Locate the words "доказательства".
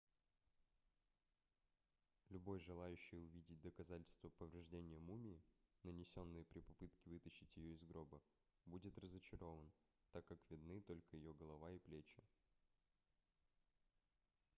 3.61-4.31